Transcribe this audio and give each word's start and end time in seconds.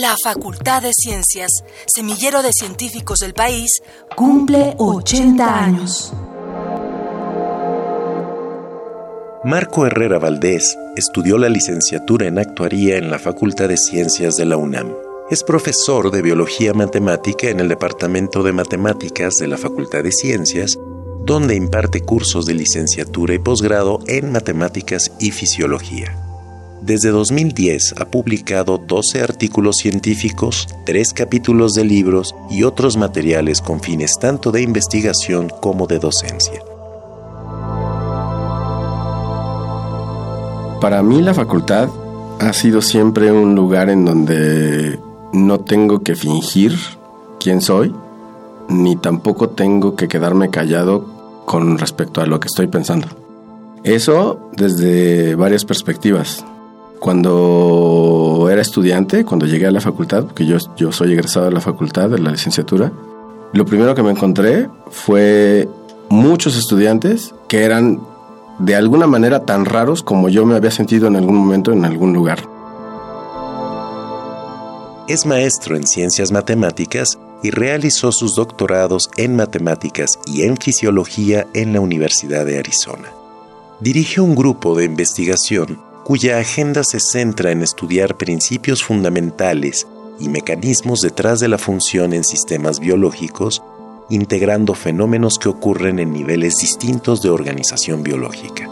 La 0.00 0.14
Facultad 0.22 0.82
de 0.82 0.92
Ciencias, 0.92 1.50
semillero 1.92 2.40
de 2.40 2.52
científicos 2.52 3.18
del 3.18 3.34
país, 3.34 3.82
cumple 4.14 4.76
80 4.78 5.64
años. 5.64 6.12
Marco 9.42 9.86
Herrera 9.86 10.20
Valdés 10.20 10.78
estudió 10.94 11.36
la 11.36 11.48
licenciatura 11.48 12.28
en 12.28 12.38
actuaría 12.38 12.96
en 12.96 13.10
la 13.10 13.18
Facultad 13.18 13.68
de 13.68 13.76
Ciencias 13.76 14.36
de 14.36 14.44
la 14.44 14.56
UNAM. 14.56 14.94
Es 15.30 15.42
profesor 15.42 16.12
de 16.12 16.22
Biología 16.22 16.74
Matemática 16.74 17.48
en 17.48 17.58
el 17.58 17.66
Departamento 17.66 18.44
de 18.44 18.52
Matemáticas 18.52 19.38
de 19.38 19.48
la 19.48 19.58
Facultad 19.58 20.04
de 20.04 20.12
Ciencias, 20.12 20.78
donde 21.24 21.56
imparte 21.56 22.02
cursos 22.02 22.46
de 22.46 22.54
licenciatura 22.54 23.34
y 23.34 23.40
posgrado 23.40 23.98
en 24.06 24.30
Matemáticas 24.30 25.10
y 25.18 25.32
Fisiología. 25.32 26.27
Desde 26.80 27.10
2010 27.10 27.94
ha 27.98 28.04
publicado 28.04 28.78
12 28.78 29.20
artículos 29.20 29.76
científicos, 29.76 30.68
3 30.86 31.12
capítulos 31.12 31.74
de 31.74 31.84
libros 31.84 32.34
y 32.50 32.62
otros 32.62 32.96
materiales 32.96 33.60
con 33.60 33.80
fines 33.80 34.12
tanto 34.20 34.52
de 34.52 34.62
investigación 34.62 35.50
como 35.60 35.86
de 35.86 35.98
docencia. 35.98 36.62
Para 40.80 41.02
mí 41.02 41.20
la 41.20 41.34
facultad 41.34 41.88
ha 42.38 42.52
sido 42.52 42.80
siempre 42.80 43.32
un 43.32 43.56
lugar 43.56 43.90
en 43.90 44.04
donde 44.04 45.00
no 45.32 45.58
tengo 45.58 46.04
que 46.04 46.14
fingir 46.14 46.78
quién 47.40 47.60
soy, 47.60 47.92
ni 48.68 48.94
tampoco 48.94 49.50
tengo 49.50 49.96
que 49.96 50.06
quedarme 50.06 50.50
callado 50.50 51.42
con 51.44 51.78
respecto 51.78 52.20
a 52.20 52.26
lo 52.26 52.38
que 52.38 52.46
estoy 52.46 52.68
pensando. 52.68 53.08
Eso 53.82 54.50
desde 54.52 55.34
varias 55.34 55.64
perspectivas. 55.64 56.44
Cuando 56.98 58.48
era 58.50 58.60
estudiante, 58.60 59.24
cuando 59.24 59.46
llegué 59.46 59.66
a 59.66 59.70
la 59.70 59.80
facultad, 59.80 60.24
porque 60.24 60.46
yo, 60.46 60.58
soy 60.92 61.12
egresado 61.12 61.46
de 61.46 61.52
la 61.52 61.60
facultad, 61.60 62.10
de 62.10 62.18
la 62.18 62.30
licenciatura, 62.30 62.92
lo 63.52 63.64
primero 63.64 63.94
que 63.94 64.02
me 64.02 64.10
encontré 64.10 64.68
fue 64.90 65.68
muchos 66.08 66.56
estudiantes 66.56 67.34
que 67.48 67.64
eran 67.64 68.00
de 68.58 68.74
alguna 68.74 69.06
manera 69.06 69.44
tan 69.44 69.64
raros 69.64 70.02
como 70.02 70.28
yo 70.28 70.44
me 70.44 70.56
había 70.56 70.70
sentido 70.70 71.06
en 71.06 71.16
algún 71.16 71.36
momento 71.36 71.72
en 71.72 71.84
algún 71.84 72.12
lugar. 72.12 72.40
Es 75.06 75.24
maestro 75.24 75.76
en 75.76 75.86
ciencias 75.86 76.32
matemáticas 76.32 77.18
y 77.42 77.50
realizó 77.50 78.10
sus 78.10 78.34
doctorados 78.34 79.08
en 79.16 79.36
matemáticas 79.36 80.18
y 80.26 80.42
en 80.42 80.56
fisiología 80.56 81.46
en 81.54 81.72
la 81.72 81.80
Universidad 81.80 82.44
de 82.44 82.58
Arizona. 82.58 83.08
Dirige 83.80 84.20
un 84.20 84.34
grupo 84.34 84.76
de 84.76 84.84
investigación 84.84 85.87
cuya 86.08 86.38
agenda 86.38 86.84
se 86.84 87.00
centra 87.00 87.50
en 87.50 87.60
estudiar 87.60 88.16
principios 88.16 88.82
fundamentales 88.82 89.86
y 90.18 90.30
mecanismos 90.30 91.02
detrás 91.02 91.38
de 91.38 91.48
la 91.48 91.58
función 91.58 92.14
en 92.14 92.24
sistemas 92.24 92.80
biológicos 92.80 93.62
integrando 94.08 94.72
fenómenos 94.72 95.38
que 95.38 95.50
ocurren 95.50 95.98
en 95.98 96.14
niveles 96.14 96.56
distintos 96.62 97.20
de 97.20 97.28
organización 97.28 98.04
biológica. 98.04 98.70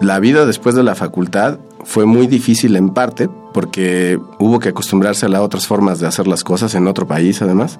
La 0.00 0.18
vida 0.18 0.44
después 0.44 0.74
de 0.74 0.82
la 0.82 0.96
facultad 0.96 1.60
fue 1.84 2.04
muy 2.04 2.26
difícil 2.26 2.74
en 2.74 2.90
parte 2.90 3.28
porque 3.54 4.18
hubo 4.40 4.58
que 4.58 4.70
acostumbrarse 4.70 5.26
a 5.26 5.40
otras 5.40 5.68
formas 5.68 6.00
de 6.00 6.08
hacer 6.08 6.26
las 6.26 6.42
cosas 6.42 6.74
en 6.74 6.88
otro 6.88 7.06
país 7.06 7.40
además, 7.42 7.78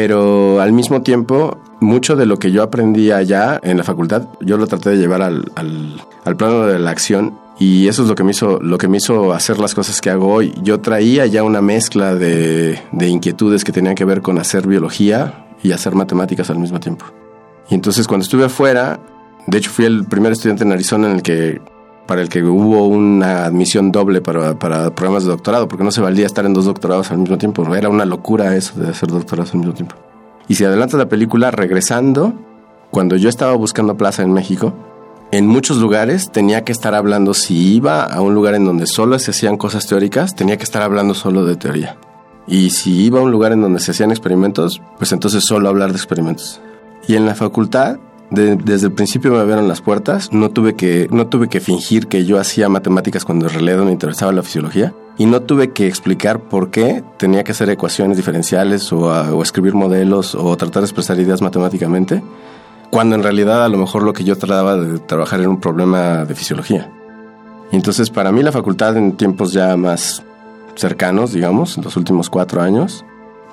pero 0.00 0.60
al 0.60 0.72
mismo 0.72 1.02
tiempo 1.02 1.58
mucho 1.80 2.14
de 2.14 2.24
lo 2.24 2.38
que 2.38 2.52
yo 2.52 2.62
aprendí 2.62 3.10
allá 3.10 3.58
en 3.64 3.76
la 3.78 3.82
facultad 3.82 4.28
yo 4.40 4.56
lo 4.56 4.68
traté 4.68 4.90
de 4.90 4.96
llevar 4.96 5.22
al, 5.22 5.50
al 5.56 6.36
plano 6.36 6.66
de 6.66 6.78
la 6.78 6.90
acción 6.90 7.36
y 7.58 7.88
eso 7.88 8.04
es 8.04 8.08
lo 8.08 8.14
que 8.14 8.22
me 8.22 8.30
hizo, 8.30 8.60
lo 8.60 8.78
que 8.78 8.86
me 8.86 8.98
hizo 8.98 9.32
hacer 9.32 9.58
las 9.58 9.74
cosas 9.74 10.00
que 10.00 10.10
hago 10.10 10.32
hoy. 10.32 10.54
Yo 10.62 10.78
traía 10.78 11.26
ya 11.26 11.42
una 11.42 11.60
mezcla 11.60 12.14
de, 12.14 12.80
de 12.92 13.08
inquietudes 13.08 13.64
que 13.64 13.72
tenían 13.72 13.96
que 13.96 14.04
ver 14.04 14.22
con 14.22 14.38
hacer 14.38 14.68
biología 14.68 15.48
y 15.64 15.72
hacer 15.72 15.96
matemáticas 15.96 16.48
al 16.50 16.60
mismo 16.60 16.78
tiempo. 16.78 17.06
Y 17.68 17.74
entonces 17.74 18.06
cuando 18.06 18.22
estuve 18.22 18.44
afuera, 18.44 19.00
de 19.48 19.58
hecho 19.58 19.72
fui 19.72 19.86
el 19.86 20.04
primer 20.04 20.30
estudiante 20.30 20.62
en 20.62 20.70
Arizona 20.70 21.08
en 21.08 21.16
el 21.16 21.22
que 21.22 21.60
para 22.08 22.22
el 22.22 22.30
que 22.30 22.42
hubo 22.42 22.86
una 22.86 23.44
admisión 23.44 23.92
doble 23.92 24.22
para, 24.22 24.58
programas 24.58 25.24
de 25.24 25.28
doctorado, 25.28 25.68
porque 25.68 25.84
no 25.84 25.92
se 25.92 26.00
valía 26.00 26.24
estar 26.24 26.46
en 26.46 26.54
dos 26.54 26.64
doctorados 26.64 27.10
al 27.10 27.18
mismo 27.18 27.36
tiempo. 27.36 27.74
Era 27.74 27.90
una 27.90 28.06
locura 28.06 28.56
eso 28.56 28.80
de 28.80 28.88
hacer 28.88 29.10
doctorados 29.10 29.52
al 29.52 29.58
mismo 29.58 29.74
tiempo. 29.74 29.94
Y 30.48 30.54
si 30.54 30.64
adelanta 30.64 30.96
la 30.96 31.10
película, 31.10 31.50
regresando, 31.50 32.32
cuando 32.90 33.16
yo 33.16 33.28
estaba 33.28 33.52
buscando 33.52 33.98
plaza 33.98 34.22
en 34.22 34.32
México, 34.32 34.72
en 35.32 35.46
muchos 35.46 35.76
lugares 35.76 36.32
tenía 36.32 36.64
que 36.64 36.72
estar 36.72 36.94
hablando, 36.94 37.34
si 37.34 37.74
iba 37.74 38.04
a 38.04 38.22
un 38.22 38.34
lugar 38.34 38.54
en 38.54 38.64
donde 38.64 38.86
solo 38.86 39.18
se 39.18 39.32
hacían 39.32 39.58
cosas 39.58 39.86
teóricas, 39.86 40.34
tenía 40.34 40.56
que 40.56 40.64
estar 40.64 40.80
hablando 40.80 41.12
solo 41.12 41.44
de 41.44 41.56
teoría. 41.56 41.98
Y 42.46 42.70
si 42.70 43.04
iba 43.04 43.20
a 43.20 43.22
un 43.22 43.30
lugar 43.30 43.52
en 43.52 43.60
donde 43.60 43.80
se 43.80 43.90
hacían 43.90 44.12
experimentos, 44.12 44.80
pues 44.96 45.12
entonces 45.12 45.44
solo 45.44 45.68
hablar 45.68 45.90
de 45.90 45.98
experimentos. 45.98 46.62
Y 47.06 47.16
en 47.16 47.26
la 47.26 47.34
facultad, 47.34 47.98
desde 48.30 48.86
el 48.86 48.92
principio 48.92 49.32
me 49.32 49.38
abrieron 49.38 49.68
las 49.68 49.80
puertas, 49.80 50.32
no 50.32 50.50
tuve, 50.50 50.74
que, 50.74 51.08
no 51.10 51.26
tuve 51.28 51.48
que 51.48 51.60
fingir 51.60 52.08
que 52.08 52.24
yo 52.24 52.38
hacía 52.38 52.68
matemáticas 52.68 53.24
cuando 53.24 53.46
en 53.46 53.54
realidad 53.54 53.84
me 53.84 53.92
interesaba 53.92 54.32
la 54.32 54.42
fisiología. 54.42 54.94
Y 55.16 55.26
no 55.26 55.42
tuve 55.42 55.72
que 55.72 55.88
explicar 55.88 56.40
por 56.40 56.70
qué 56.70 57.02
tenía 57.16 57.42
que 57.42 57.52
hacer 57.52 57.68
ecuaciones 57.70 58.16
diferenciales 58.16 58.92
o, 58.92 59.06
o 59.06 59.42
escribir 59.42 59.74
modelos 59.74 60.34
o 60.34 60.56
tratar 60.56 60.82
de 60.82 60.86
expresar 60.86 61.18
ideas 61.18 61.42
matemáticamente 61.42 62.22
cuando 62.90 63.16
en 63.16 63.22
realidad 63.22 63.64
a 63.64 63.68
lo 63.68 63.78
mejor 63.78 64.02
lo 64.02 64.12
que 64.12 64.24
yo 64.24 64.36
trataba 64.36 64.76
de 64.76 64.98
trabajar 64.98 65.40
era 65.40 65.48
un 65.48 65.60
problema 65.60 66.24
de 66.24 66.34
fisiología. 66.34 66.90
Y 67.70 67.76
entonces 67.76 68.10
para 68.10 68.32
mí 68.32 68.42
la 68.42 68.52
facultad 68.52 68.96
en 68.96 69.16
tiempos 69.16 69.52
ya 69.52 69.76
más 69.76 70.22
cercanos, 70.74 71.32
digamos, 71.32 71.76
los 71.78 71.96
últimos 71.96 72.30
cuatro 72.30 72.62
años, 72.62 73.04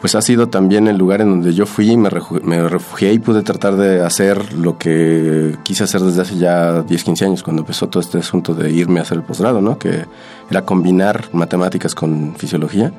pues 0.05 0.13
ha 0.13 0.21
sido 0.21 0.49
también 0.49 0.87
el 0.87 0.99
lugar 0.99 1.21
en 1.21 1.31
donde 1.31 1.51
yo 1.51 1.65
fui, 1.65 1.97
me, 1.97 2.11
me 2.43 2.69
refugié 2.69 3.11
y 3.11 3.17
pude 3.17 3.41
tratar 3.41 3.75
de 3.75 4.05
hacer 4.05 4.53
lo 4.53 4.77
que 4.77 5.55
quise 5.63 5.83
hacer 5.83 6.01
desde 6.01 6.21
hace 6.21 6.37
ya 6.37 6.83
10, 6.83 7.03
15 7.03 7.25
años, 7.25 7.41
cuando 7.41 7.63
empezó 7.63 7.89
todo 7.89 8.01
este 8.01 8.19
asunto 8.19 8.53
de 8.53 8.69
irme 8.69 8.99
a 8.99 9.01
hacer 9.01 9.17
el 9.17 9.23
posgrado, 9.23 9.61
¿no? 9.61 9.79
Que 9.79 10.05
era 10.51 10.63
combinar 10.63 11.29
matemáticas 11.31 11.95
con 11.95 12.35
fisiología. 12.35 12.93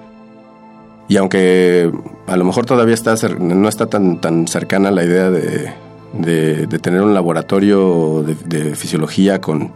Y 1.07 1.17
aunque 1.17 1.93
a 2.27 2.37
lo 2.37 2.45
mejor 2.45 2.67
todavía 2.67 2.95
está, 2.95 3.15
no 3.39 3.69
está 3.69 3.87
tan, 3.87 4.21
tan 4.21 4.49
cercana 4.49 4.91
la 4.91 5.05
idea 5.05 5.31
de, 5.31 5.73
de, 6.13 6.67
tener 6.81 7.03
un 7.03 7.15
laboratorio 7.15 8.25
de, 8.25 8.75
fisiología 8.75 9.41
con, 9.41 9.71